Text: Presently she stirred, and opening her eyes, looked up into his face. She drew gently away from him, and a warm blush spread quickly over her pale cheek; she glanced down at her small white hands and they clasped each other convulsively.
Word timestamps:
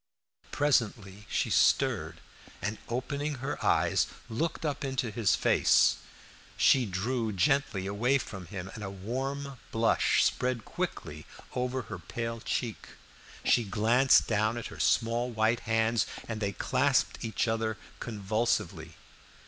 Presently 0.49 1.27
she 1.29 1.51
stirred, 1.51 2.21
and 2.59 2.79
opening 2.89 3.35
her 3.35 3.63
eyes, 3.63 4.07
looked 4.29 4.65
up 4.65 4.83
into 4.83 5.11
his 5.11 5.35
face. 5.35 5.97
She 6.57 6.87
drew 6.87 7.31
gently 7.31 7.85
away 7.85 8.17
from 8.17 8.47
him, 8.47 8.71
and 8.73 8.83
a 8.83 8.89
warm 8.89 9.59
blush 9.71 10.23
spread 10.23 10.65
quickly 10.65 11.27
over 11.53 11.83
her 11.83 11.99
pale 11.99 12.39
cheek; 12.39 12.87
she 13.45 13.63
glanced 13.63 14.25
down 14.25 14.57
at 14.57 14.65
her 14.73 14.79
small 14.79 15.29
white 15.29 15.59
hands 15.69 16.07
and 16.27 16.41
they 16.41 16.51
clasped 16.53 17.23
each 17.23 17.47
other 17.47 17.77
convulsively. 17.99 18.95